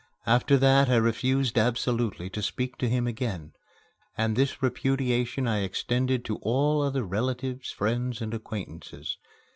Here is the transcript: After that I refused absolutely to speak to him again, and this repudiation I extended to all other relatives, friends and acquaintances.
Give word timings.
After 0.25 0.57
that 0.57 0.89
I 0.89 0.95
refused 0.95 1.59
absolutely 1.59 2.27
to 2.31 2.41
speak 2.41 2.75
to 2.79 2.89
him 2.89 3.05
again, 3.05 3.53
and 4.17 4.35
this 4.35 4.63
repudiation 4.63 5.47
I 5.47 5.59
extended 5.59 6.25
to 6.25 6.37
all 6.37 6.81
other 6.81 7.03
relatives, 7.03 7.69
friends 7.69 8.19
and 8.19 8.33
acquaintances. 8.33 9.17